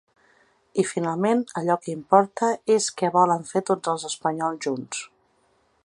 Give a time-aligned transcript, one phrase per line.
[0.83, 5.07] I finalment allò que importa és què volen fer tots els espanyols junts.